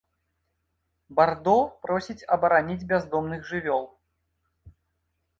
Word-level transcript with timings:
Бардо 1.17 1.53
просіць 1.85 2.27
абараніць 2.35 2.85
бяздомных 2.93 3.43
жывёл. 3.51 3.83